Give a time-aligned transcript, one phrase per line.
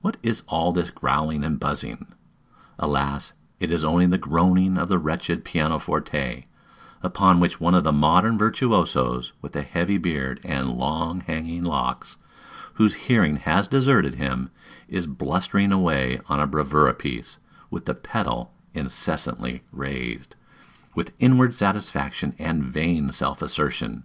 [0.00, 2.06] What is all this growling and buzzing?
[2.78, 6.44] Alas, it is only the groaning of the wretched piano forte,
[7.02, 12.16] upon which one of the modern virtuosos, with a heavy beard and long hanging locks,
[12.74, 14.50] whose hearing has deserted him,
[14.86, 17.38] is blustering away on a bravoura piece,
[17.68, 20.36] with the pedal incessantly raised,
[20.94, 24.04] with inward satisfaction and vain self assertion!